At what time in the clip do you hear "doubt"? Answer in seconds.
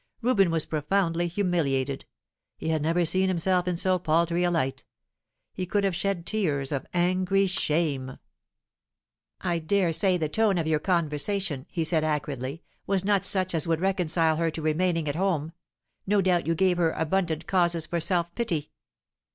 16.19-16.47